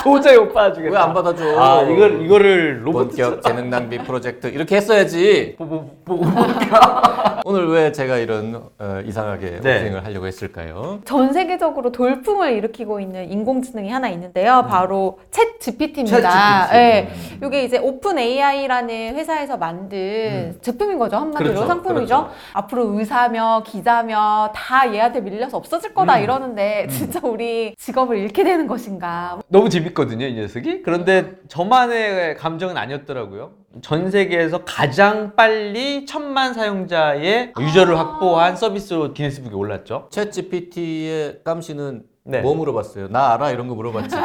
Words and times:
도저히 0.04 0.36
못 0.38 0.52
받아주겠다. 0.52 0.92
왜 0.92 0.98
안 1.00 1.12
받아줘? 1.14 1.60
아 1.60 1.82
이걸 1.82 2.22
이거를 2.22 2.86
로봇 2.86 3.08
본격 3.08 3.42
재능 3.42 3.70
낭비 3.70 3.98
프로젝트 3.98 4.46
이렇게 4.48 4.76
했어야지. 4.76 5.56
오늘 7.44 7.68
왜 7.68 7.90
제가 7.90 8.18
이런 8.18 8.62
어, 8.78 9.00
이상하게 9.04 9.60
네. 9.62 9.76
오프닝을 9.78 10.04
하려고 10.04 10.26
했을까요? 10.26 11.00
전 11.04 11.32
세계적으로 11.32 11.90
돌풍을 11.90 12.52
일으키고 12.52 13.00
있는 13.00 13.30
인공지능이 13.32 13.90
하나 13.90 14.08
있는데요. 14.10 14.66
바로 14.68 15.18
챗 15.30 15.58
GPT입니다. 15.58 16.68
챗 16.70 17.06
GPT. 17.08 17.46
이게 17.46 17.64
이제 17.64 17.78
오픈 17.78 18.18
AI라는 18.18 19.14
회사에서 19.16 19.56
만든 19.56 20.58
제품인 20.60 20.98
거죠. 20.98 21.16
한마디로 21.16 21.50
그렇죠, 21.50 21.66
상품이죠. 21.66 22.06
그렇죠. 22.06 22.30
앞으로 22.52 22.98
의사며 22.98 23.62
기자며 23.66 24.52
다 24.54 24.92
얘한테 24.92 25.20
밀려서 25.20 25.56
없어질 25.56 25.94
거다 25.94 26.18
음. 26.18 26.22
이러는데 26.22 26.86
진짜 26.90 27.20
우리 27.22 27.74
직업을 27.78 28.18
잃게 28.18 28.44
되는 28.44 28.66
것인가. 28.66 29.38
너무 29.48 29.68
재밌 29.70 29.89
거든요 29.94 30.26
이 30.26 30.34
녀석이. 30.34 30.82
그런데 30.82 31.32
저만의 31.48 32.36
감정은 32.36 32.76
아니었더라고요. 32.76 33.52
전 33.82 34.10
세계에서 34.10 34.64
가장 34.64 35.36
빨리 35.36 36.04
천만 36.04 36.54
사용자의 36.54 37.52
유저를 37.58 37.98
확보한 37.98 38.56
서비스로 38.56 39.12
기네스북에 39.14 39.54
올랐죠. 39.54 40.08
챗 40.10 40.32
GPT의 40.32 41.40
깜씨는 41.44 42.02
네. 42.24 42.40
뭐 42.40 42.54
물어봤어요? 42.54 43.08
나 43.08 43.32
알아 43.34 43.50
이런 43.50 43.68
거 43.68 43.74
물어봤지. 43.74 44.16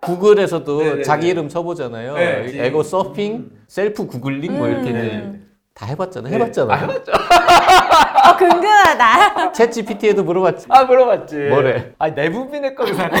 구글에서도 0.00 0.78
네네네. 0.78 1.02
자기 1.02 1.28
이름 1.28 1.48
쳐보잖아요. 1.48 2.14
네, 2.14 2.66
에고 2.66 2.82
서핑, 2.82 3.50
셀프 3.68 4.06
구글링 4.06 4.56
뭐 4.56 4.68
이렇게 4.68 4.90
음. 4.90 4.96
이제 4.96 5.40
다 5.74 5.86
해봤잖아요. 5.86 6.34
해봤잖아요. 6.34 6.88
어, 8.28 8.36
근근하다. 8.36 9.52
챗 9.52 9.72
GPT에도 9.72 10.24
물어봤지. 10.24 10.66
아 10.68 10.84
물어봤지. 10.84 11.36
뭐래? 11.36 11.92
아 11.98 12.08
내부빈의 12.08 12.74
거를 12.74 12.94
사네. 12.94 13.10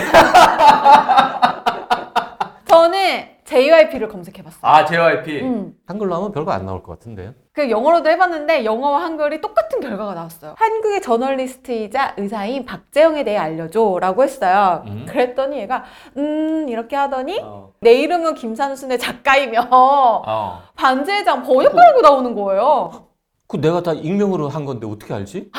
저는 2.66 3.24
JYP를 3.44 4.08
검색해봤어요. 4.08 4.60
아 4.62 4.84
JYP. 4.84 5.40
음. 5.42 5.72
한글로 5.86 6.14
하면 6.14 6.30
별거 6.32 6.52
안 6.52 6.66
나올 6.66 6.82
것 6.84 6.92
같은데요. 6.92 7.32
그 7.52 7.68
영어로도 7.68 8.08
해봤는데 8.08 8.64
영어와 8.64 9.02
한글이 9.02 9.40
똑같은 9.40 9.80
결과가 9.80 10.14
나왔어요. 10.14 10.54
한국의 10.56 11.02
저널리스트이자 11.02 12.14
의사인 12.16 12.64
박재영에 12.64 13.24
대해 13.24 13.36
알려줘라고 13.38 14.22
했어요. 14.22 14.84
음. 14.86 15.04
그랬더니 15.08 15.58
얘가 15.58 15.82
음 16.16 16.68
이렇게 16.68 16.94
하더니 16.94 17.40
어. 17.42 17.72
내 17.80 17.94
이름은 17.94 18.34
김산순의 18.36 19.00
작가이며 19.00 19.66
어. 19.72 20.62
반제장 20.76 21.42
번역가라고 21.42 22.02
나오는 22.02 22.34
거예요. 22.36 23.09
그 23.50 23.60
내가 23.60 23.82
다 23.82 23.92
익명으로 23.92 24.48
한 24.48 24.64
건데 24.64 24.86
어떻게 24.86 25.12
알지? 25.12 25.50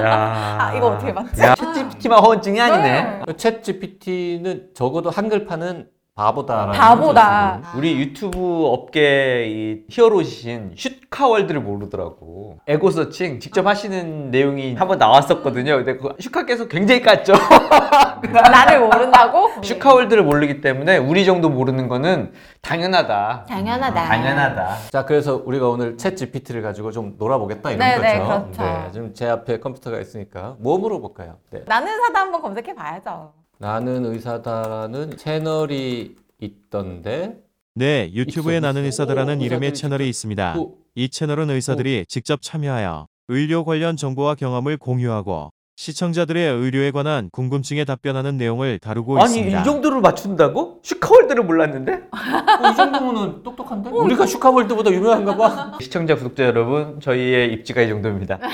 야. 0.00 0.56
아, 0.58 0.74
이거 0.74 0.86
어떻게 0.86 1.12
봤지? 1.12 1.42
야, 1.42 1.54
챗GPT만 1.54 2.22
허언증이 2.22 2.58
아니네. 2.58 3.02
네. 3.26 3.32
챗 3.34 3.62
GPT는 3.62 4.70
적어도 4.74 5.10
한글판은 5.10 5.86
바보다라는 6.14 6.72
바보다. 6.78 7.60
거죠, 7.60 7.78
우리 7.78 7.98
유튜브 7.98 8.66
업계 8.66 9.46
이 9.48 9.82
히어로이신 9.90 10.74
슈카월드를 10.76 11.60
모르더라고. 11.60 12.60
ego 12.68 12.90
searching 12.92 13.40
직접 13.40 13.66
하시는 13.66 14.30
내용이 14.30 14.76
한번 14.76 14.98
나왔었거든요. 14.98 15.76
근데 15.78 15.96
그 15.96 16.14
슈카께서 16.20 16.68
굉장히 16.68 17.02
깠죠. 17.02 17.32
나를 18.32 18.78
모른다고? 18.78 19.50
슈카월드를 19.60 20.22
모르기 20.22 20.60
때문에 20.60 20.98
우리 20.98 21.24
정도 21.24 21.50
모르는 21.50 21.88
거는 21.88 22.32
당연하다. 22.62 23.46
당연하다. 23.48 24.04
당연하다. 24.04 24.76
지금. 24.76 24.90
자, 24.92 25.04
그래서 25.04 25.42
우리가 25.44 25.68
오늘 25.68 25.96
챗 25.96 26.16
GPT를 26.16 26.62
가지고 26.62 26.92
좀 26.92 27.16
놀아보겠다 27.18 27.72
이런 27.72 27.80
네, 27.80 27.96
거죠. 27.96 28.02
네, 28.02 28.18
그렇죠. 28.24 28.90
지금 28.92 29.14
제 29.14 29.28
앞에 29.28 29.58
컴퓨터가 29.58 29.98
있으니까 29.98 30.54
뭐 30.60 30.78
물어볼까요? 30.78 31.38
네. 31.50 31.64
나는 31.66 32.00
사다 32.00 32.20
한번 32.20 32.40
검색해 32.40 32.72
봐야죠. 32.76 33.32
나는 33.68 34.04
의사다라는 34.04 35.16
채널이 35.16 36.16
있던데 36.38 37.38
네, 37.74 38.10
유튜브에 38.12 38.56
있어, 38.58 38.60
나는. 38.60 38.84
의사다라는 38.84 39.40
오, 39.40 39.42
이름의 39.42 39.72
채널이 39.72 40.06
있습니다. 40.06 40.56
그이 40.94 41.08
채널은 41.08 41.48
의사들이 41.48 42.04
직접 42.06 42.42
참여하여 42.42 43.06
의료 43.28 43.64
관련 43.64 43.96
정보와 43.96 44.34
경험을 44.34 44.76
공유하고 44.76 45.48
시청자들의 45.76 46.46
의료에 46.46 46.90
관한 46.90 47.30
궁금증에 47.32 47.86
답변하는 47.86 48.36
내용을 48.36 48.78
다루고 48.80 49.16
아니 49.18 49.30
있습니다. 49.30 49.62
이 49.62 49.64
정도로 49.64 50.02
맞춘다고? 50.02 50.80
슈카월드를 50.82 51.44
몰랐는데? 51.44 51.92
어, 51.94 52.68
이 52.70 52.76
정도면은 52.76 53.42
똑똑한데? 53.42 53.88
우리가 53.88 54.26
슈카월드보다 54.26 54.90
유명한가 54.90 55.36
봐. 55.38 55.72
시청자 55.80 56.14
구독자 56.14 56.44
여러분 56.44 57.00
저희의 57.00 57.54
입지가 57.54 57.80
이 57.80 57.88
정도입니다. 57.88 58.38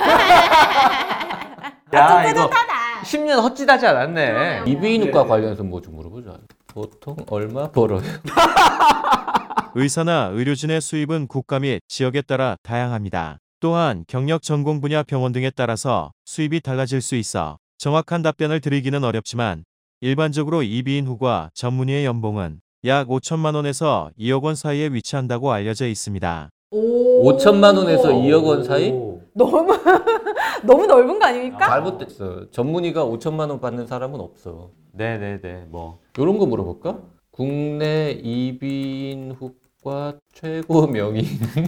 아, 1.93 1.97
야 1.97 2.31
이거 2.31 2.43
뿌듯하다. 2.47 2.80
10년 3.11 3.43
헛짓하지 3.43 3.87
않았네. 3.87 4.63
이비인후과 4.67 5.25
관련해서 5.27 5.63
뭐 5.65 5.81
좀 5.81 5.97
물어보자. 5.97 6.39
보통 6.69 7.17
얼마 7.29 7.69
벌어요? 7.71 8.03
의사나 9.75 10.31
의료진의 10.33 10.81
수입은 10.81 11.27
국가 11.27 11.59
및 11.59 11.81
지역에 11.89 12.23
따라 12.23 12.57
다양합니다. 12.63 13.39
또한 13.61 14.05
경력 14.07 14.43
전공 14.43 14.81
분야 14.81 15.03
병원 15.03 15.33
등에 15.33 15.51
따라서 15.51 16.13
수입이 16.25 16.61
달라질 16.61 17.01
수 17.01 17.17
있어 17.17 17.59
정확한 17.79 18.23
답변을 18.23 18.61
드리기는 18.61 19.03
어렵지만 19.05 19.65
일반적으로 20.01 20.63
이비인 20.63 21.07
후과 21.07 21.51
전문의의 21.55 22.05
연봉은 22.05 22.61
약 22.87 23.09
5천만 23.09 23.55
원에서 23.57 24.11
2억 24.19 24.43
원 24.45 24.55
사이에 24.55 24.89
위치한다고 24.89 25.53
알려져 25.53 25.87
있습니다. 25.87 26.49
오. 26.71 27.25
5천만 27.37 27.77
원에서 27.77 28.11
2억 28.11 28.45
원 28.45 28.65
사이? 28.65 28.93
오. 29.41 29.51
너무 29.51 29.73
너무 30.63 30.87
넓은 30.87 31.19
거 31.19 31.27
아닙니까? 31.27 31.67
잘못됐어. 31.67 32.51
전문의가 32.51 33.05
5천만 33.05 33.51
원 33.51 33.61
받는 33.61 33.87
사람은 33.87 34.21
없어. 34.21 34.71
네네네 34.93 35.67
뭐 35.69 36.01
이런 36.19 36.39
거 36.39 36.47
물어볼까? 36.47 36.99
국내 37.31 38.11
이비인후과 38.23 40.15
최고 40.35 40.87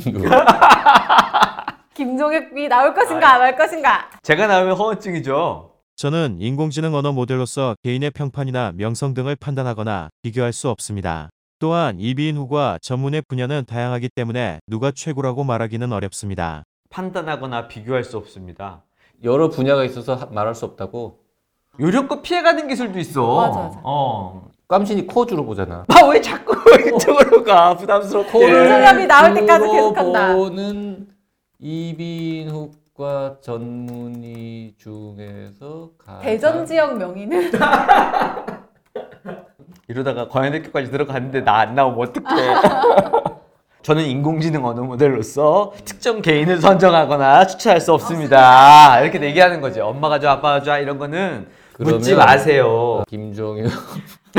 누구? 0.05 0.25
김종혁이 1.95 2.69
나올 2.69 2.95
것인가 2.95 3.39
말 3.39 3.57
것인가? 3.57 4.11
제가 4.23 4.47
나오면 4.47 4.77
허언증이죠. 4.77 5.71
저는 5.97 6.39
인공지능 6.41 6.95
언어 6.95 7.13
모델로서 7.13 7.77
개인의 7.83 8.11
평판이나 8.11 8.73
명성 8.75 9.15
등을 9.15 9.37
판단하거나 9.37 10.09
비교할 10.23 10.53
수 10.53 10.69
없습니다. 10.69 11.31
또한 11.59 12.01
이비인 12.01 12.37
후과 12.37 12.79
전문의 12.83 13.23
분야는 13.29 13.67
다양하기 13.67 14.09
때문에 14.15 14.59
누가 14.67 14.91
최고라고 14.91 15.45
말하기는 15.45 15.93
어렵습니다. 15.93 16.65
판단하거나 16.93 17.67
비교할 17.69 18.05
수 18.05 18.17
없습니다. 18.19 18.83
여러 19.25 19.49
분야가 19.49 19.83
있어서 19.85 20.15
하- 20.15 20.27
말할 20.27 20.55
수 20.55 20.65
없다고. 20.67 21.19
요령껏 21.81 22.23
피해가는 22.23 22.69
기술도 22.69 22.99
있어. 22.99 23.35
맞아, 23.37 23.59
맞아. 23.61 23.81
어. 23.83 24.49
깜신이 24.69 25.07
코 25.07 25.25
주로 25.27 25.45
보잖아. 25.45 25.85
아 25.89 26.07
왜 26.07 26.21
자꾸 26.21 26.55
이쪽으로 26.97 27.43
가 27.45 27.75
부담스럽게. 27.77 28.31
김종혁이 28.39 29.07
나올 29.07 29.35
때까지 29.35 29.69
계속한다. 29.71 30.35
보는 30.37 31.09
이비인후과 31.59 33.37
전문의 33.41 34.75
중에서 34.77 35.91
가장 35.99 36.21
대전 36.23 36.67
지역 36.67 36.97
명의는 36.99 37.51
이러다가 39.89 40.29
과연 40.29 40.55
학교까지 40.55 40.91
들어갔는데 40.91 41.41
나 41.43 41.57
안 41.61 41.75
나오면 41.75 42.09
어떡해. 42.09 43.32
저는 43.83 44.05
인공지능 44.05 44.65
언어 44.65 44.83
모델로서 44.83 45.73
특정 45.85 46.23
개인을 46.23 46.61
선정하거나 46.61 47.47
추천할 47.49 47.81
수 47.81 47.93
없습니다. 47.93 49.01
이렇게 49.01 49.21
얘기하는 49.21 49.61
거지. 49.61 49.81
엄마가 49.81 50.21
좋아, 50.21 50.33
아빠가 50.33 50.63
좋아 50.63 50.79
이런 50.79 50.99
거는 50.99 51.49
묻지 51.79 52.15
그러면- 52.15 52.27
마세요. 52.27 53.03
김종현 53.09 53.67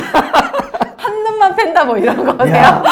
한 0.98 1.24
놈만 1.24 1.56
팬다 1.57 1.84
뭐 1.84 1.98
이런 1.98 2.38
거세요? 2.38 2.56
야. 2.56 2.84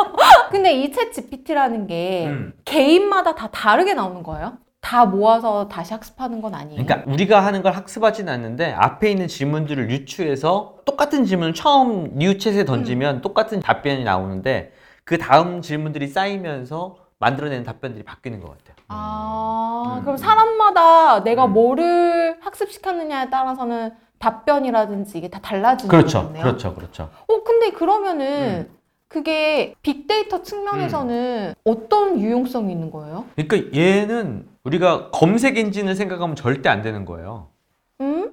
근데 0.50 0.72
이챗 0.74 1.12
GPT라는 1.12 1.86
게 1.86 2.26
음. 2.28 2.52
개인마다 2.64 3.34
다 3.34 3.48
다르게 3.52 3.92
나오는 3.92 4.22
거예요? 4.22 4.54
다 4.80 5.04
모아서 5.04 5.68
다시 5.68 5.92
학습하는 5.92 6.40
건 6.40 6.54
아니에요? 6.54 6.82
그러니까 6.82 7.10
우리가 7.10 7.40
하는 7.44 7.60
걸 7.60 7.72
학습하지는 7.72 8.32
않는데 8.32 8.72
앞에 8.78 9.10
있는 9.10 9.28
질문들을 9.28 9.90
유추해서 9.90 10.76
똑같은 10.86 11.26
질문을 11.26 11.52
처음 11.52 12.16
뉴챗에 12.18 12.64
던지면 12.66 13.20
똑같은 13.20 13.60
답변이 13.60 14.04
나오는데 14.04 14.72
그 15.08 15.16
다음 15.16 15.62
질문들이 15.62 16.06
쌓이면서 16.06 16.98
만들어내는 17.18 17.64
답변들이 17.64 18.04
바뀌는 18.04 18.40
것 18.40 18.50
같아요. 18.50 18.76
아, 18.88 19.94
음. 19.96 20.02
그럼 20.02 20.18
사람마다 20.18 21.24
내가 21.24 21.46
음. 21.46 21.54
뭐를 21.54 22.36
학습시켰느냐에 22.42 23.30
따라서는 23.30 23.92
답변이라든지 24.18 25.16
이게 25.16 25.28
다 25.28 25.40
달라지는 25.40 25.88
그렇죠, 25.88 26.24
거네요. 26.24 26.42
그렇죠, 26.42 26.74
그렇죠. 26.74 27.08
어, 27.26 27.42
근데 27.42 27.70
그러면은 27.70 28.68
그게 29.08 29.74
빅데이터 29.80 30.42
측면에서는 30.42 31.54
어떤 31.64 32.20
유용성이 32.20 32.70
있는 32.70 32.90
거예요? 32.90 33.24
그러니까 33.34 33.74
얘는 33.74 34.46
우리가 34.64 35.10
검색 35.10 35.56
엔진을 35.56 35.94
생각하면 35.94 36.36
절대 36.36 36.68
안 36.68 36.82
되는 36.82 37.06
거예요. 37.06 37.48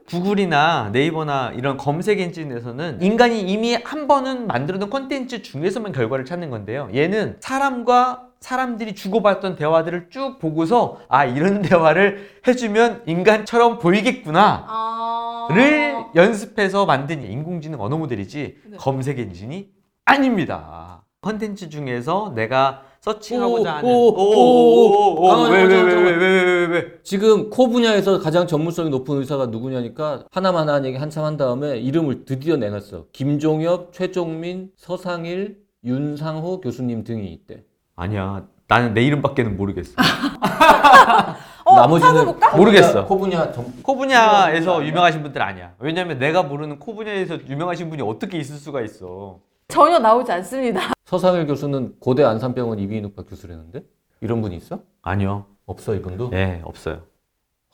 음? 0.06 0.22
구글이나 0.22 0.90
네이버나 0.92 1.54
이런 1.56 1.78
검색 1.78 2.20
엔진에서는 2.20 3.02
인간이 3.02 3.42
이미 3.42 3.76
한 3.76 4.08
번은 4.08 4.48
만들어둔 4.48 4.90
콘텐츠 4.90 5.42
중에서만 5.42 5.92
결과를 5.92 6.26
찾는 6.26 6.50
건데요. 6.50 6.90
얘는 6.94 7.38
사람과 7.40 8.28
사람들이 8.40 8.94
주고받던 8.94 9.56
대화들을 9.56 10.10
쭉 10.12 10.38
보고서 10.38 11.00
아 11.10 11.26
이런 11.26 11.62
대화를 11.64 12.30
해주면 12.48 13.04
인간처럼 13.08 13.80
보이겠구나 13.80 14.66
아. 14.68 15.48
를 15.52 15.96
연습해서 16.16 16.86
만든 16.86 17.24
인공지능 17.24 17.82
언어 17.82 17.98
모델이지 17.98 18.58
네. 18.66 18.78
검색 18.78 19.20
엔진이 19.20 19.70
아닙니다. 20.06 21.04
컨텐츠 21.22 21.70
중에서 21.70 22.34
내가 22.36 22.84
서칭하고자 23.06 23.76
하는 23.76 23.88
오, 23.90 25.28
잠깐만요, 25.28 25.54
왜왜 25.54 25.64
왜 25.84 25.90
잠깐만, 25.92 26.20
왜왜왜왜 26.20 26.86
지금 27.04 27.50
코 27.52 27.70
분야에서 27.70 28.20
가장 28.20 28.48
전문성이 28.48 28.90
높은 28.90 29.18
의사가 29.20 29.46
누구냐니까 29.48 30.24
하나만 30.32 30.68
하는 30.68 30.86
얘기 30.86 30.98
한참 30.98 31.24
한 31.24 31.38
다음에 31.38 31.78
이름을 31.78 32.26
드디어 32.26 32.58
내놨어. 32.58 33.06
김종엽, 33.14 33.94
최종민, 33.94 34.72
서상일, 34.76 35.58
윤상호 35.84 36.62
교수님 36.62 37.04
등이 37.04 37.28
있대. 37.32 37.64
아니야 37.96 38.48
나는 38.68 38.96
내 38.96 39.04
이름밖에는 39.04 39.56
모르겠어. 39.56 39.94
어, 41.66 41.76
나머지는? 41.76 42.34
모르겠어. 42.58 43.06
코 43.06 43.20
분야 43.20 43.52
전 43.52 43.66
코 43.84 43.96
분야에서 43.96 44.84
유명하신 44.84 45.22
분들 45.22 45.42
아니야. 45.44 45.74
왜냐면 45.78 46.18
내가 46.18 46.42
모르는 46.42 46.80
코 46.80 46.96
분야에서 46.96 47.38
유명하신 47.48 47.92
분이 47.92 48.02
어떻게 48.02 48.40
있을 48.40 48.56
수가 48.56 48.82
있어. 48.82 49.40
전혀 49.68 50.00
나오지 50.00 50.32
않습니다. 50.32 50.94
서상일 51.06 51.48
교수는 51.48 51.96
고대 52.00 52.24
안산병원 52.24 52.80
이비인후과 52.80 53.24
교수라는데 53.24 53.84
이런 54.22 54.42
분이 54.42 54.56
있어? 54.58 54.80
아니요. 55.02 55.46
없어 55.66 55.96
이분도? 55.96 56.30
네 56.30 56.62
없어요. 56.64 57.02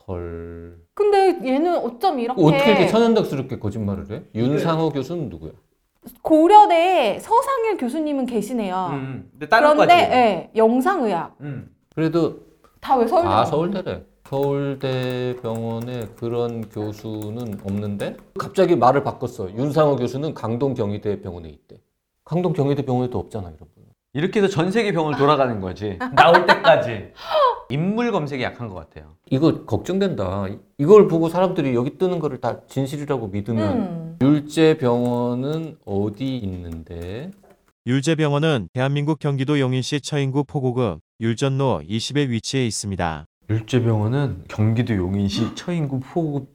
헐. 0.08 0.78
근데 0.94 1.38
얘는 1.46 1.76
어쩜 1.76 2.18
이렇게, 2.18 2.42
어떻게 2.42 2.70
이렇게 2.70 2.86
천연덕스럽게 2.88 3.58
거짓말을 3.58 4.10
해? 4.10 4.22
윤상호 4.34 4.90
교수는 4.90 5.28
누구야? 5.28 5.52
고려대에 6.22 7.20
서상일 7.20 7.76
교수님은 7.76 8.26
계시네요. 8.26 8.88
음, 8.92 9.28
근데 9.30 9.48
다른 9.48 9.74
그런데 9.74 9.94
과지. 9.94 10.12
예, 10.12 10.50
영상의학 10.56 11.36
음. 11.40 11.70
그래도 11.94 12.40
다 12.80 12.96
왜 12.96 13.06
서울대? 13.06 13.28
아 13.28 13.44
서울대래. 13.44 14.02
서울대 14.32 15.36
병원에 15.42 16.06
그런 16.16 16.66
교수는 16.70 17.60
없는데 17.64 18.16
갑자기 18.38 18.74
말을 18.76 19.04
바꿨어. 19.04 19.50
윤상호 19.54 19.96
교수는 19.96 20.32
강동 20.32 20.72
경희대 20.72 21.20
병원에 21.20 21.50
있대. 21.50 21.76
강동 22.24 22.54
경희대 22.54 22.86
병원에도 22.86 23.18
없잖아 23.18 23.48
여러분. 23.48 23.68
이렇게 24.14 24.40
해서 24.40 24.48
전 24.50 24.70
세계 24.70 24.92
병을 24.92 25.18
돌아가는 25.18 25.60
거지. 25.60 25.98
나올 26.16 26.46
때까지. 26.46 27.10
인물 27.68 28.10
검색이 28.10 28.42
약한 28.42 28.68
것 28.70 28.74
같아요. 28.76 29.16
이거 29.30 29.66
걱정된다. 29.66 30.48
이- 30.48 30.58
이걸 30.78 31.08
보고 31.08 31.28
사람들이 31.28 31.74
여기 31.74 31.98
뜨는 31.98 32.18
거를 32.18 32.40
다 32.40 32.60
진실이라고 32.68 33.26
믿으면 33.28 33.76
음. 33.78 34.18
율제 34.22 34.78
병원은 34.78 35.76
어디 35.84 36.38
있는데? 36.38 37.30
율제병원은 37.86 38.70
대한민국 38.72 39.18
경기도 39.18 39.60
용인시 39.60 40.00
처인구 40.00 40.44
포고급 40.44 41.00
율전로 41.20 41.82
20에 41.86 42.30
위치해 42.30 42.64
있습니다. 42.66 43.26
율제병원은 43.62 44.44
경기도 44.48 44.94
용인시 44.96 45.54
처인구 45.54 46.00
포구. 46.00 46.46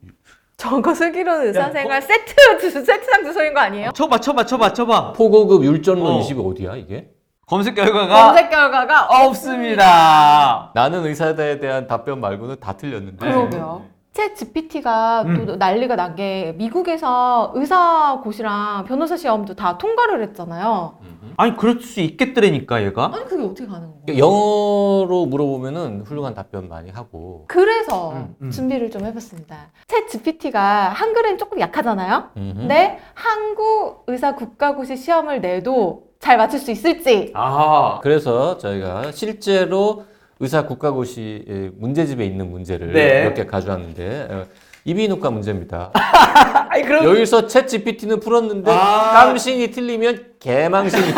저거 0.58 0.94
슬기로운 0.94 1.48
의사생활 1.48 2.02
세트 2.02 2.34
주 2.60 2.72
세트장 2.72 3.24
주소인 3.24 3.54
거 3.54 3.60
아니에요? 3.60 3.92
쳐봐, 3.94 4.18
쳐봐, 4.20 4.46
쳐봐, 4.46 4.74
쳐봐. 4.74 5.14
포고급 5.14 5.64
율전로 5.64 6.04
어. 6.04 6.20
20이 6.22 6.52
어디야 6.52 6.76
이게? 6.78 7.10
검색 7.46 7.76
결과가 7.76 8.26
검색 8.28 8.50
결과가 8.50 9.08
없습니다. 9.28 10.72
나는 10.74 11.06
의사에 11.06 11.36
대한 11.60 11.88
답변 11.88 12.20
말고는 12.20 12.60
다 12.60 12.76
틀렸는데. 12.76 13.18
그러게요. 13.26 13.86
챗 14.18 14.36
GPT가 14.36 15.22
음. 15.24 15.46
또 15.46 15.56
난리가 15.58 15.96
난 15.96 16.16
게 16.18 16.56
미국에서 16.58 17.52
의사고시랑 17.54 18.86
변호사 18.86 19.16
시험도 19.18 19.54
다 19.56 19.78
통과를 19.78 20.24
했잖아요. 20.24 20.98
아니 21.36 21.56
그럴 21.56 21.80
수 21.82 22.00
있겠더라니까 22.00 22.82
얘가. 22.84 23.12
아니 23.14 23.26
그게 23.26 23.44
어떻게 23.44 23.68
가능한 23.68 23.94
거예요? 24.08 24.18
영어로 24.20 25.26
물어보면은 25.28 26.02
훌륭한 26.06 26.34
답변 26.34 26.68
많이 26.70 26.90
하고. 26.90 27.46
그래서 27.48 28.14
음, 28.14 28.36
음. 28.42 28.50
준비를 28.50 28.90
좀 28.90 29.06
해봤습니다. 29.06 29.72
챗 29.88 30.08
GPT가 30.08 30.90
한글엔 30.90 31.38
조금 31.38 31.60
약하잖아요. 31.60 32.30
음흠. 32.36 32.54
근데 32.58 33.00
한국 33.14 34.06
의사 34.08 34.34
국가고시 34.34 34.96
시험을 34.98 35.42
내도 35.42 36.08
잘 36.20 36.38
맞출 36.38 36.58
수 36.60 36.72
있을지 36.72 37.32
아. 37.36 38.00
그래서 38.02 38.58
저희가 38.58 39.12
실제로 39.12 40.06
의사 40.40 40.66
국가고시 40.66 41.72
문제집에 41.78 42.26
있는 42.26 42.50
문제를 42.52 42.94
네. 42.94 43.24
몇 43.26 43.34
개 43.34 43.46
가져왔는데 43.46 44.28
어, 44.32 44.46
이비인후과 44.86 45.32
문제입니다. 45.32 45.92
아니 46.70 46.84
그럼 46.84 47.04
여기서 47.06 47.48
챗 47.48 47.68
GPT는 47.68 48.20
풀었는데 48.20 48.72
아. 48.72 49.12
깜신이 49.14 49.72
틀리면 49.72 50.36
개망신이 50.40 51.12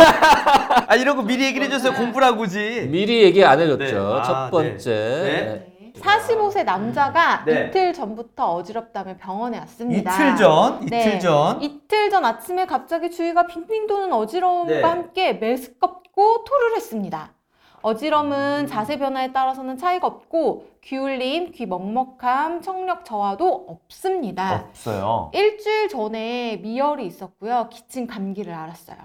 아 0.88 0.96
이런 0.96 1.16
거 1.18 1.22
미리 1.24 1.46
얘기를 1.46 1.68
해줬어요 1.68 1.94
공부라고지. 1.94 2.88
미리 2.90 3.22
얘기 3.24 3.44
안 3.44 3.60
해줬죠. 3.60 3.78
네. 3.86 3.96
아, 3.96 4.24
첫 4.24 4.50
번째 4.50 4.90
네. 4.90 5.66
45세 6.00 6.64
남자가 6.64 7.44
네. 7.46 7.68
이틀 7.68 7.94
전부터 7.94 8.54
어지럽다며 8.56 9.18
병원에 9.18 9.60
왔습니다. 9.60 10.14
이틀 10.16 10.36
전, 10.38 10.76
이틀 10.84 10.90
네. 10.90 11.20
전. 11.20 11.62
이틀 11.62 12.10
전 12.10 12.24
아침에 12.26 12.66
갑자기 12.66 13.12
주위가 13.12 13.48
빙빙 13.48 13.86
도는 13.88 14.14
어지러움과 14.14 14.74
네. 14.74 14.82
함께 14.82 15.34
메스껍고 15.34 16.44
토를 16.46 16.76
했습니다. 16.78 17.34
어지럼은 17.82 18.68
자세 18.68 18.98
변화에 18.98 19.32
따라서는 19.32 19.78
차이가 19.78 20.08
없고 20.08 20.68
기울림, 20.82 21.52
귀 21.52 21.66
먹먹함, 21.66 22.62
청력 22.62 23.06
저하도 23.06 23.66
없습니다. 23.68 24.66
없어요. 24.70 25.32
일주일 25.34 25.90
전에 25.90 26.58
미열이 26.58 27.06
있었고요. 27.06 27.68
기침 27.70 28.08
감기를 28.08 28.54
앓았어요. 28.54 28.98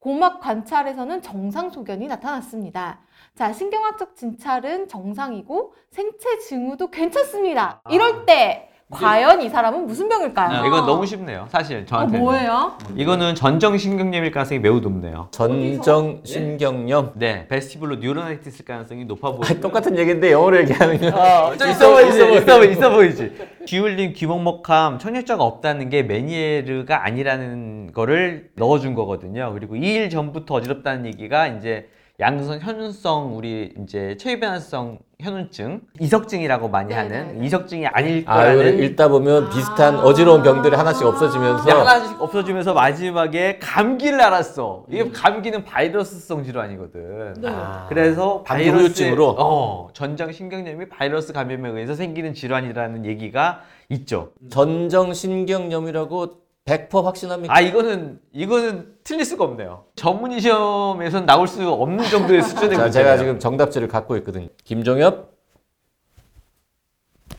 고막 0.00 0.40
관찰에서는 0.40 1.20
정상 1.20 1.68
소견이 1.70 2.06
나타났습니다. 2.06 3.00
자, 3.34 3.52
신경학적 3.52 4.16
진찰은 4.16 4.88
정상이고 4.88 5.74
생체 5.90 6.38
징후도 6.38 6.90
괜찮습니다. 6.90 7.82
이럴 7.90 8.24
때 8.24 8.69
과연 8.90 9.40
이 9.40 9.48
사람은 9.48 9.86
무슨 9.86 10.08
병일까요? 10.08 10.48
아, 10.62 10.66
이건 10.66 10.84
너무 10.84 11.06
쉽네요. 11.06 11.46
사실 11.48 11.78
어, 11.78 11.84
저한테. 11.86 12.18
뭐예요? 12.18 12.76
이거는 12.96 13.36
전정신경염일 13.36 14.32
가능성이 14.32 14.58
매우 14.58 14.80
높네요. 14.80 15.28
전정 15.30 16.20
신경염. 16.24 17.12
네, 17.14 17.46
베스티블로 17.48 17.96
뉴로나이티스 17.96 18.64
가능성이 18.64 19.04
높아 19.04 19.28
아, 19.28 19.32
보여요. 19.32 19.60
똑같은 19.60 19.96
얘기인데 19.96 20.32
영어로 20.32 20.58
얘기하는 20.60 20.98
거. 21.00 21.06
어, 21.08 21.56
좀 21.56 21.70
있어 21.70 21.90
보이지, 21.92 22.18
있어 22.36 22.58
보이지, 22.58 22.72
있어 22.72 22.90
보이지. 22.90 23.32
기울림, 23.66 24.12
귀먹먹함, 24.12 24.98
청력자가 24.98 25.44
없다는 25.44 25.88
게 25.88 26.02
메니에르가 26.02 27.04
아니라는 27.04 27.92
거를 27.92 28.50
넣어준 28.56 28.94
거거든요. 28.94 29.52
그리고 29.54 29.76
2일 29.76 30.10
전부터 30.10 30.54
어지럽다는 30.54 31.06
얘기가 31.06 31.46
이제 31.46 31.88
양성 32.20 32.58
현운성 32.58 33.36
우리 33.36 33.72
이제 33.82 34.16
체위변화성 34.18 34.98
현운증 35.18 35.80
이석증이라고 36.00 36.68
많이 36.68 36.94
네네네. 36.94 37.16
하는 37.18 37.44
이석증이 37.44 37.86
아닐 37.86 38.24
아, 38.26 38.36
거라는 38.36 38.82
읽다 38.82 39.08
보면 39.08 39.48
비슷한 39.50 39.96
아. 39.96 40.02
어지러운 40.02 40.42
병들이 40.42 40.76
하나씩 40.76 41.06
없어지면서 41.06 41.68
약 41.68 41.78
하나씩 41.78 42.20
없어지면서 42.20 42.74
마지막에 42.74 43.58
감기를 43.58 44.20
알았어. 44.20 44.84
이게 44.90 45.10
감기는 45.10 45.64
바이러스성 45.64 46.44
질환이거든. 46.44 47.34
네. 47.40 47.48
아, 47.48 47.86
그래서 47.88 48.42
감기 48.46 48.64
바이러스 48.64 48.82
후유증으로? 48.84 49.36
어, 49.38 49.88
전장 49.94 50.30
신경염이 50.30 50.88
바이러스 50.88 51.32
감염에 51.32 51.70
의해서 51.70 51.94
생기는 51.94 52.34
질환이라는 52.34 53.06
얘기가 53.06 53.62
있죠. 53.88 54.32
전정 54.50 55.14
신경염이라고 55.14 56.49
100% 56.64 57.02
확신합니까? 57.04 57.54
아 57.54 57.60
이거는 57.60 58.20
이거는 58.32 58.94
틀릴 59.02 59.24
수가 59.24 59.44
없네요. 59.44 59.84
전문의 59.96 60.40
시험에선 60.40 61.26
나올 61.26 61.48
수 61.48 61.68
없는 61.68 62.04
정도의 62.04 62.42
수준의 62.42 62.76
자, 62.76 62.82
문제예요. 62.84 62.90
제가 62.90 63.16
지금 63.18 63.38
정답지를 63.38 63.88
갖고 63.88 64.16
있거든요. 64.18 64.48
김종엽 64.64 65.30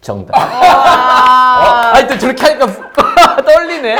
정답. 0.01 0.35
아, 0.35 1.93
아니 1.95 2.07
또 2.07 2.17
저렇게 2.17 2.43
하니까 2.43 2.65
떨리네. 3.45 3.95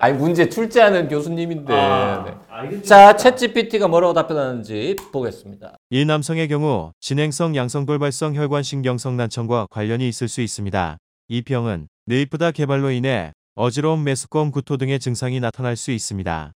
아니 0.00 0.16
문제 0.16 0.48
출제하는 0.48 1.08
교수님인데. 1.08 1.72
아, 1.74 2.24
네. 2.24 2.82
자, 2.82 3.14
챗GPT가 3.14 3.88
뭐라고 3.88 4.14
답변하는지 4.14 4.96
보겠습니다. 5.12 5.74
이 5.90 6.04
남성의 6.04 6.48
경우 6.48 6.92
진행성 7.00 7.56
양성 7.56 7.84
돌발성 7.84 8.34
혈관 8.34 8.62
신경성 8.62 9.16
난청과 9.16 9.66
관련이 9.70 10.08
있을 10.08 10.28
수 10.28 10.40
있습니다. 10.40 10.96
이 11.28 11.42
병은 11.42 11.88
뇌이프다 12.06 12.52
개발로 12.52 12.90
인해 12.90 13.32
어지러움, 13.56 14.02
메스꺼움, 14.04 14.50
구토 14.50 14.76
등의 14.76 14.98
증상이 14.98 15.38
나타날 15.40 15.76
수 15.76 15.90
있습니다. 15.92 16.52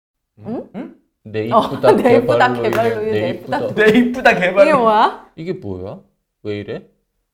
내 1.24 1.50
어, 1.50 1.60
이쁘다 1.62 1.92
내 1.96 2.16
이쁘다 2.16 2.52
개발로 2.54 2.62
개발로 2.62 3.02
인해 3.02 3.12
내내 3.12 3.30
이쁘다. 3.30 3.74
네 3.74 3.98
이쁘다 3.98 4.34
개발. 4.38 4.66
이게 4.66 4.74
뭐야? 4.76 5.26
이게 5.36 5.52
뭐야? 5.54 5.98
왜 6.42 6.58
이래? 6.58 6.82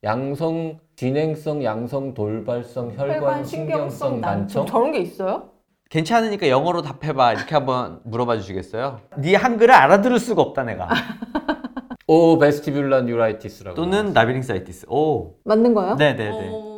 양성 0.04 0.78
진행성 0.96 1.62
양성 1.64 2.14
돌발성 2.14 2.94
혈관 2.96 3.44
신경성 3.44 4.20
난청 4.20 4.64
저런 4.66 4.92
게 4.92 5.00
있어요? 5.00 5.50
괜찮으니까 5.90 6.48
영어로 6.48 6.80
답해봐 6.82 7.32
이렇게 7.34 7.54
한번 7.54 8.00
물어봐 8.04 8.38
주시겠어요? 8.38 9.00
네 9.18 9.34
한글을 9.34 9.74
알아들을 9.74 10.18
수가 10.20 10.40
없다 10.40 10.62
내가 10.62 10.88
오 12.06 12.38
베스티뷸라 12.38 13.04
뉴라이티스라고 13.04 13.74
또는 13.74 14.12
나비링사이티스 14.14 14.86
오 14.88 15.34
맞는 15.44 15.74
거예요? 15.74 15.96
네네네 15.96 16.69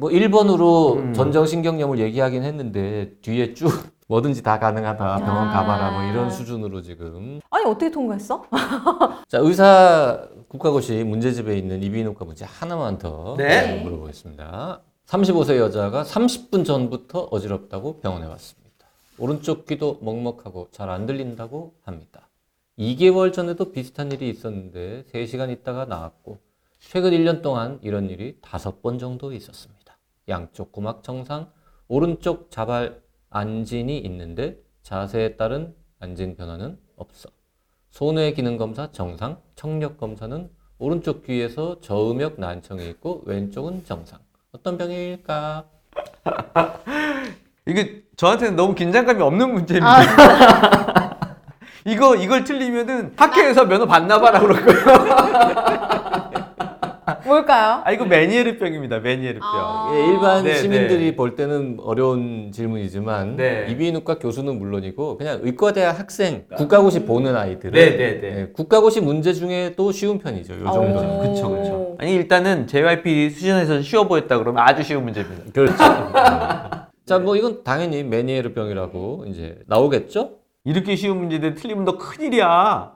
뭐 0.00 0.08
1번으로 0.08 0.96
음. 0.96 1.12
전정신경염을 1.12 1.98
얘기하긴 1.98 2.42
했는데 2.42 3.12
뒤에 3.20 3.52
쭉 3.52 3.68
뭐든지 4.08 4.42
다 4.42 4.58
가능하다 4.58 5.18
병원 5.18 5.48
아. 5.48 5.52
가봐라 5.52 5.90
뭐 5.90 6.10
이런 6.10 6.30
수준으로 6.30 6.80
지금 6.80 7.40
아니 7.50 7.66
어떻게 7.66 7.90
통과했어? 7.90 8.46
자 9.28 9.38
의사 9.38 10.26
국가고시 10.48 11.04
문제집에 11.04 11.56
있는 11.58 11.82
이비인후과 11.82 12.24
문제 12.24 12.46
하나만 12.46 12.96
더 12.98 13.34
네. 13.36 13.82
물어보겠습니다 13.82 14.80
35세 15.06 15.58
여자가 15.58 16.02
30분 16.04 16.64
전부터 16.64 17.28
어지럽다고 17.30 18.00
병원에 18.00 18.24
왔습니다 18.26 18.86
오른쪽 19.18 19.66
귀도 19.66 19.98
먹먹하고 20.00 20.68
잘 20.72 20.88
안 20.88 21.04
들린다고 21.04 21.74
합니다 21.82 22.30
2개월 22.78 23.34
전에도 23.34 23.70
비슷한 23.70 24.10
일이 24.12 24.30
있었는데 24.30 25.04
3시간 25.12 25.50
있다가 25.52 25.84
나왔고 25.84 26.38
최근 26.80 27.10
1년 27.10 27.42
동안 27.42 27.78
이런 27.82 28.08
일이 28.08 28.38
5번 28.40 28.98
정도 28.98 29.32
있었습니다 29.34 29.79
양쪽 30.30 30.72
고막 30.72 31.02
정상 31.02 31.50
오른쪽 31.88 32.50
자발 32.50 33.00
안진이 33.30 33.98
있는데 33.98 34.56
자세에 34.82 35.36
따른 35.36 35.74
안진 35.98 36.36
변화는 36.36 36.78
없어 36.96 37.28
손해 37.90 38.32
기능 38.32 38.56
검사 38.56 38.90
정상, 38.92 39.38
청력 39.56 39.98
검사는 39.98 40.48
오른쪽 40.78 41.26
귀에서 41.26 41.80
저음역 41.80 42.40
난청이 42.40 42.88
있고 42.90 43.22
왼쪽은 43.26 43.84
정상. 43.84 44.20
어떤 44.52 44.78
병일까? 44.78 45.64
이게 47.66 48.02
저한테는 48.16 48.56
너무 48.56 48.74
긴장감이 48.74 49.20
없는 49.20 49.52
문제입니다 49.52 49.98
아, 49.98 51.36
이거 51.84 52.16
이걸 52.16 52.44
틀리면은 52.44 53.12
학교에서 53.16 53.64
면허 53.64 53.86
받나 53.86 54.20
봐라 54.20 54.40
그럴 54.40 54.64
거예요 54.64 56.19
뭘까요? 57.30 57.82
아 57.84 57.92
이거 57.92 58.04
메니에르병입니다 58.04 58.98
메니에르병 58.98 59.48
아. 59.48 59.92
예, 59.94 60.06
일반 60.06 60.44
네, 60.44 60.54
시민들이 60.54 61.04
네. 61.06 61.16
볼 61.16 61.34
때는 61.36 61.78
어려운 61.80 62.50
질문이지만 62.52 63.36
네. 63.36 63.66
이비인후과 63.70 64.18
교수는 64.18 64.58
물론이고 64.58 65.16
그냥 65.16 65.40
의과대학 65.42 65.98
학생, 65.98 66.44
국가고시 66.56 67.04
보는 67.04 67.36
아이들은 67.36 67.72
네, 67.72 67.96
네, 67.96 68.20
네. 68.20 68.40
예, 68.40 68.46
국가고시 68.52 69.00
문제 69.00 69.32
중에도 69.32 69.92
쉬운 69.92 70.18
편이죠. 70.18 70.54
요 70.60 70.64
정도는. 70.72 71.10
오. 71.10 71.20
그쵸 71.20 71.50
그쵸 71.50 71.96
아니 71.98 72.14
일단은 72.14 72.66
JYP 72.66 73.30
수준에서 73.30 73.80
쉬워 73.82 74.06
보였다 74.06 74.38
그러면 74.38 74.62
아주 74.66 74.82
쉬운 74.82 75.04
문제입니다 75.04 75.52
그렇죠. 75.52 75.76
자, 77.06 77.18
뭐 77.18 77.34
이건 77.36 77.64
당연히 77.64 78.04
메니에르병이라고 78.04 79.24
이제 79.28 79.58
나오겠죠? 79.66 80.36
이렇게 80.64 80.94
쉬운 80.94 81.18
문제들 81.18 81.54
틀리면 81.54 81.84
너 81.84 81.96
큰일이야 81.98 82.92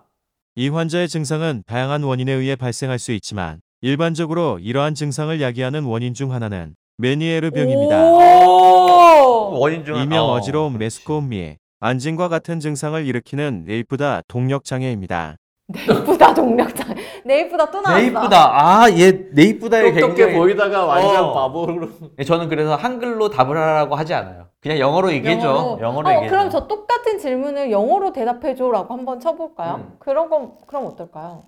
이 0.57 0.69
환자의 0.69 1.09
증상은 1.09 1.65
다양한 1.67 2.05
원인에 2.05 2.33
의해 2.33 2.55
발생할 2.55 3.01
수 3.01 3.11
있지만 3.13 3.61
일반적으로 3.89 4.59
이러한 4.63 4.95
증상을 4.95 5.39
야기하는 5.43 5.85
원인 5.85 6.15
중 6.15 6.33
하나는 6.33 6.75
메니에르 6.97 7.51
병입니다. 7.51 8.13
오! 8.47 9.59
원인 9.61 9.85
중 9.85 9.97
이명 9.99 10.25
어, 10.25 10.33
어지러움 10.33 10.73
그렇지. 10.73 10.79
메스코음미, 11.03 11.57
안진과 11.81 12.29
같은 12.29 12.61
증상을 12.61 13.05
일으키는 13.07 13.65
네이프다 13.67 14.23
동력 14.27 14.65
장애입니다. 14.65 15.37
네이프다 15.69 16.33
동력장. 16.33 16.95
네이프다 17.27 17.71
또 17.71 17.83
나왔어. 17.83 18.01
네 18.01 18.07
이쁘다 18.07 18.81
아얘 18.81 19.13
네 19.35 19.59
똑똑해 19.59 19.93
굉장히 19.93 20.35
보이다가 20.35 20.87
완전 20.87 21.25
어. 21.25 21.33
바보로. 21.35 21.89
예, 22.19 22.25
저는 22.25 22.49
그래서 22.49 22.77
한글로 22.77 23.29
답을 23.29 23.55
하라고 23.55 23.97
하지 23.97 24.15
않아요 24.15 24.47
그냥 24.61 24.79
영어로 24.79 25.13
얘기해줘 25.13 25.47
영어로. 25.47 25.81
영어로 25.83 26.09
어, 26.09 26.13
얘기해줘 26.13 26.31
그럼 26.35 26.51
저 26.51 26.67
똑같은 26.67 27.19
질문을 27.19 27.71
영어로 27.71 28.13
대답해줘라고 28.15 28.95
한번 28.95 29.21
쳐볼까요? 29.21 29.75
음. 29.77 29.97
그런 29.99 30.31
건 30.31 30.53
그럼 30.67 30.87
어떨까요? 30.87 31.43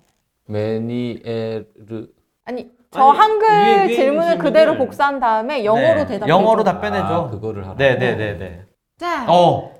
메니에르 0.48 1.64
아니 2.46 2.70
저 2.92 3.08
아니, 3.10 3.18
한글 3.18 3.48
위에- 3.48 3.52
위에 3.54 3.72
있는 3.72 3.86
질문을 3.88 3.94
질문을 3.96 4.38
그대로 4.38 4.76
복사한 4.78 5.18
다음에 5.20 5.64
영어로 5.64 5.86
네, 6.00 6.06
대답해줘. 6.06 6.28
영어로 6.28 6.62
답변해줘 6.64 7.06
아, 7.06 7.30
그거를 7.30 7.64
하라. 7.64 7.74
네네네네 7.76 8.62
자, 8.98 9.26
어 9.28 9.74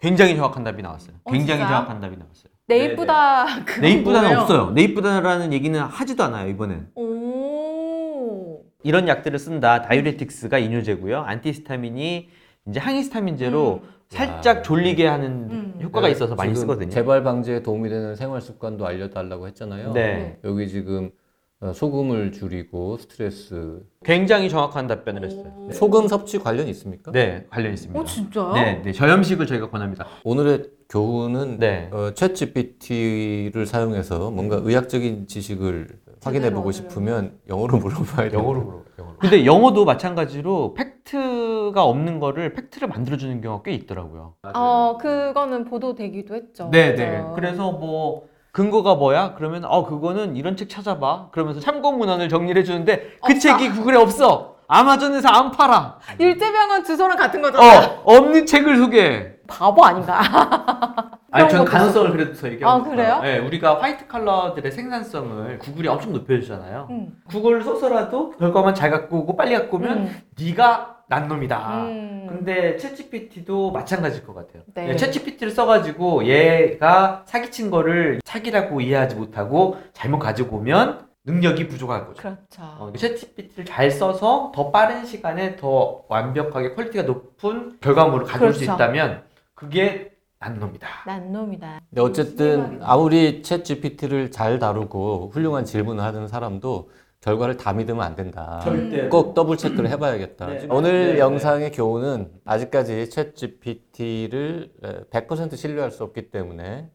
굉장히 0.00 0.36
정확한 0.36 0.62
답이 0.64 0.80
나왔어요 0.80 1.16
어, 1.24 1.30
굉장히 1.32 1.58
진짜요? 1.60 1.68
정확한 1.76 2.00
답이 2.00 2.16
나왔어요 2.16 2.44
네이프다. 2.66 3.46
그건 3.66 3.80
네이프다는 3.82 4.22
뭐예요? 4.28 4.40
없어요 4.40 4.70
네이프다라는 4.70 5.52
얘기는 5.52 5.78
하지도 5.78 6.22
않아요 6.24 6.48
이번엔 6.48 6.88
오. 6.94 8.62
이런 8.84 9.08
약들을 9.08 9.38
쓴다 9.38 9.82
diuretics가 9.82 10.58
이뇨제고요 10.58 11.18
antihistamine이 11.20 12.28
이제 12.68 12.80
항히스타민제로 12.80 13.80
음. 13.82 13.88
살짝 14.08 14.58
야. 14.58 14.62
졸리게 14.62 15.06
하는 15.06 15.26
음. 15.50 15.78
효과가 15.82 16.08
있어서 16.10 16.36
많이 16.36 16.54
지금 16.54 16.60
쓰거든요 16.68 16.90
재발 16.90 17.24
방지에 17.24 17.62
도움이 17.62 17.88
되는 17.88 18.14
생활 18.14 18.40
습관도 18.40 18.86
알려달라고 18.86 19.48
했잖아요. 19.48 19.92
네 19.92 20.38
여기 20.44 20.68
지금 20.68 21.06
어, 21.06 21.23
소금을 21.72 22.32
줄이고 22.32 22.98
스트레스. 22.98 23.82
굉장히 24.04 24.50
정확한 24.50 24.86
답변을 24.86 25.24
했어요 25.24 25.52
오. 25.56 25.72
소금 25.72 26.08
섭취 26.08 26.38
관련 26.38 26.68
있습니까? 26.68 27.10
네 27.10 27.46
관련 27.48 27.72
있습니다 27.72 27.98
어 27.98 28.04
진짜요? 28.04 28.52
네, 28.52 28.82
네 28.84 28.92
저염식을 28.92 29.46
저희가 29.46 29.70
권합니다 29.70 30.06
오늘의 30.24 30.64
교훈은 30.90 31.58
네. 31.58 31.88
어, 31.90 32.10
챗 32.14 32.34
GPT를 32.34 33.66
사용해서 33.66 34.30
뭔가 34.30 34.60
의학적인 34.62 35.26
지식을 35.26 35.88
확인해 36.22 36.52
보고. 36.52 36.72
싶으면 36.72 37.38
영어로 37.48 37.78
물어봐야 37.78 38.30
돼요. 38.30 38.40
영어로 38.40 38.60
물어 38.60 38.82
영어로 38.98 39.16
근데 39.18 39.44
영어도 39.44 39.84
마찬가지로 39.84 40.74
팩트가 40.74 41.84
없는 41.84 42.18
거를 42.18 42.52
팩트를 42.54 42.88
만들어주는 42.88 43.40
경우가 43.40 43.62
꽤 43.62 43.72
있더라고요 43.72 44.34
어 44.54 44.98
그거는 45.00 45.64
보도되기도 45.64 46.34
했죠. 46.34 46.70
네네. 46.70 47.06
맞아요. 47.06 47.32
그래서 47.34 47.72
뭐 47.72 48.26
근거가 48.58 48.94
뭐야? 48.94 49.34
그러면 49.36 49.64
어 49.64 49.84
그거는 49.84 50.36
이런 50.36 50.56
책 50.56 50.68
찾아봐. 50.70 51.30
그러면서 51.32 51.58
참고 51.58 51.90
문헌을 51.90 52.28
정리를 52.28 52.60
해주는데 52.62 53.16
그 53.20 53.32
없어. 53.32 53.40
책이 53.40 53.70
구글에 53.70 53.96
없어. 53.96 54.54
아마존에서 54.68 55.28
안 55.28 55.50
팔아. 55.50 55.98
일제병원 56.18 56.84
주소랑 56.84 57.18
같은 57.18 57.42
거잖아요. 57.42 58.02
어 58.04 58.16
없는 58.16 58.46
책을 58.46 58.76
소개해. 58.76 59.32
바보 59.48 59.84
아닌가? 59.84 60.20
아니 61.32 61.48
저는 61.50 61.64
가능성을 61.64 62.12
그래도 62.12 62.32
더 62.32 62.48
얘기하고 62.48 62.72
아, 62.72 62.78
싶어요. 62.78 62.96
그래요? 62.96 63.20
네, 63.22 63.38
우리가 63.40 63.82
화이트 63.82 64.06
컬러들의 64.06 64.70
생산성을 64.70 65.58
구글이 65.58 65.88
엄청 65.88 66.12
높여주잖아요. 66.12 66.86
음. 66.90 67.08
구글을 67.26 67.64
써서라도 67.64 68.30
결과만 68.38 68.76
잘 68.76 68.92
갖고 68.92 69.18
오고 69.18 69.36
빨리 69.36 69.52
갖고 69.54 69.78
오면 69.78 69.98
음. 69.98 70.20
네가 70.40 70.93
난 71.08 71.28
놈이다. 71.28 71.84
음. 71.84 72.26
근데 72.28 72.76
챗GPT도 72.76 73.72
마찬가지일 73.72 74.24
것 74.26 74.34
같아요. 74.34 74.62
네. 74.74 74.94
챗GPT를 74.96 75.50
써가지고 75.50 76.24
얘가 76.26 77.22
사기친 77.26 77.70
거를 77.70 78.20
사기라고 78.24 78.80
이해하지 78.80 79.16
못하고 79.16 79.76
잘못 79.92 80.18
가지고 80.18 80.56
오면 80.58 81.06
능력이 81.26 81.68
부족할 81.68 82.06
거죠. 82.06 82.20
그렇죠. 82.20 82.62
어, 82.78 82.92
챗GPT를 82.94 83.66
잘 83.66 83.90
써서 83.90 84.52
더 84.54 84.70
빠른 84.70 85.04
시간에 85.06 85.56
더 85.56 86.02
완벽하게 86.08 86.74
quality가 86.74 87.04
높은 87.04 87.78
결과물을 87.80 88.26
가져올 88.26 88.52
수 88.52 88.60
그렇죠. 88.60 88.74
있다면 88.74 89.22
그게 89.54 90.12
난 90.38 90.58
놈이다. 90.58 90.86
난 91.06 91.32
놈이다. 91.32 91.80
근데 91.88 92.02
어쨌든 92.02 92.78
아무리 92.82 93.40
챗 93.40 93.64
GPT를 93.64 94.30
잘 94.30 94.58
다루고 94.58 95.30
훌륭한 95.32 95.64
질문을 95.64 96.04
하는 96.04 96.28
사람도 96.28 96.90
결과를 97.24 97.56
다 97.56 97.72
믿으면 97.72 98.02
안 98.02 98.14
된다. 98.14 98.60
절대. 98.62 99.08
꼭 99.08 99.32
double 99.32 99.56
check를 99.56 99.88
해봐야겠다. 99.88 100.46
네. 100.46 100.66
오늘 100.68 101.14
네, 101.14 101.18
영상의 101.18 101.72
교훈은 101.72 102.30
아직까지 102.44 103.08
챗 103.10 103.34
GPT를 103.34 104.70
100% 105.10 105.56
신뢰할 105.56 105.90
수 105.90 106.04
없기 106.04 106.30
때문에 106.30 106.90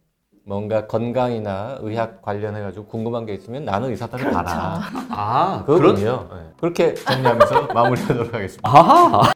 뭔가 0.45 0.85
건강이나 0.85 1.77
의학 1.81 2.21
관련해가지고 2.21 2.85
궁금한 2.85 3.25
게 3.25 3.33
있으면 3.33 3.65
나는 3.65 3.89
의사한테 3.89 4.29
봐라. 4.29 4.79
아, 5.09 5.63
그거군요. 5.65 6.29
네. 6.31 6.39
그렇게 6.59 6.93
정리하면서 6.93 7.67
마무리하도록 7.73 8.31
하겠습니다. 8.31 8.69
아하. 8.69 9.31